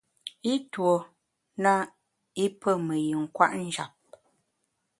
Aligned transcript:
I 0.53 0.53
tuo 0.71 0.93
na 1.63 1.73
i 2.43 2.45
pe 2.61 2.71
me 2.85 2.95
yin 3.07 3.25
kwet 3.35 3.53
njap. 3.67 3.91